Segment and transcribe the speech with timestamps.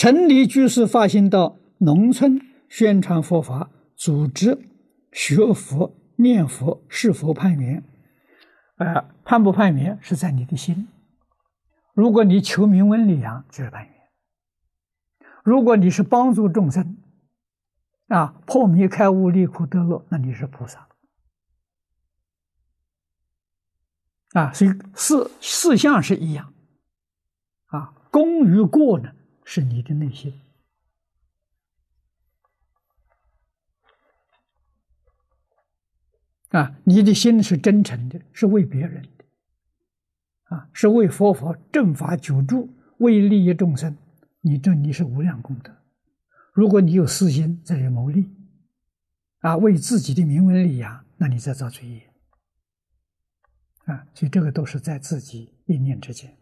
[0.00, 4.56] 城里居士发心到农村宣传佛法，组织
[5.12, 7.84] 学佛、念佛、是佛、判缘。
[8.76, 10.88] 呃，判不判缘是在你的心。
[11.92, 13.92] 如果你求名闻利养，就是判缘；
[15.44, 16.96] 如果你是帮助众生，
[18.06, 20.88] 啊，破迷开悟、离苦得乐，那你是菩萨。
[24.32, 26.54] 啊，所以事事相是一样。
[27.66, 29.12] 啊，功与过呢，
[29.44, 30.32] 是你的内心。
[36.50, 39.24] 啊，你的心是真诚的，是为别人的，
[40.44, 42.68] 啊，是为佛法正法久住，
[42.98, 43.96] 为利益众生，
[44.40, 45.72] 你这你是无量功德。
[46.52, 48.28] 如果你有私心在于谋利，
[49.38, 52.12] 啊，为自己的名闻利养，那你在造罪业。
[53.84, 56.36] 啊，所以这个都是在自己一念之间。